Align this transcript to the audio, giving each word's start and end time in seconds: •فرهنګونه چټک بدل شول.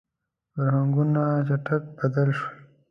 •فرهنګونه 0.53 1.21
چټک 1.47 1.83
بدل 1.97 2.29
شول. 2.37 2.55